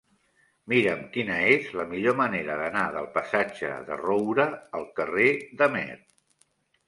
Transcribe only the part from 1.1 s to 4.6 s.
quina és la millor manera d'anar del passatge de Roura